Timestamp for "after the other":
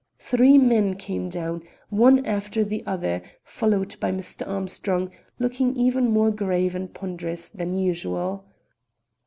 2.25-3.21